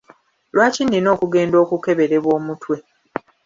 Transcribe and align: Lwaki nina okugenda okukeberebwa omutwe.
Lwaki 0.55 0.81
nina 0.85 1.09
okugenda 1.15 1.57
okukeberebwa 1.63 2.31
omutwe. 2.39 2.77